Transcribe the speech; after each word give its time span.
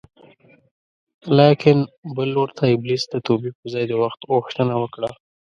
لاکن 1.37 1.77
بل 2.15 2.27
لور 2.35 2.49
ته 2.57 2.63
ابلیس 2.75 3.03
د 3.09 3.15
توبې 3.25 3.51
په 3.59 3.65
ځای 3.73 3.85
د 3.87 3.93
وخت 4.03 4.19
غوښتنه 4.33 4.73
وکړه 4.81 5.09